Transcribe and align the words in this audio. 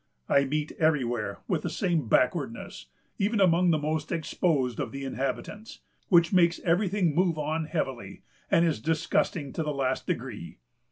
I 0.27 0.45
meet 0.45 0.71
everywhere 0.79 1.41
with 1.47 1.61
the 1.61 1.69
same 1.69 2.07
backwardness, 2.07 2.87
even 3.19 3.39
among 3.39 3.69
the 3.69 3.77
most 3.77 4.11
exposed 4.11 4.79
of 4.79 4.91
the 4.91 5.05
inhabitants, 5.05 5.81
which 6.07 6.33
makes 6.33 6.59
every 6.61 6.89
thing 6.89 7.13
move 7.13 7.37
on 7.37 7.65
heavily, 7.65 8.23
and 8.49 8.65
is 8.65 8.81
disgusting 8.81 9.53
to 9.53 9.61
the 9.61 9.75
last 9.75 10.07
degree." 10.07 10.57